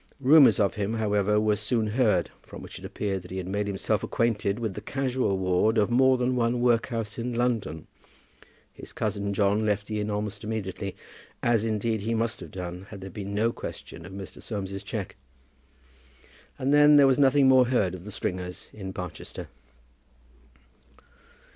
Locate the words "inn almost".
9.99-10.43